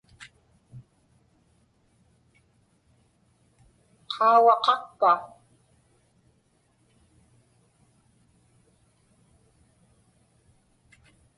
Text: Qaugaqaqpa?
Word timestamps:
Qaugaqaqpa? 4.11 5.11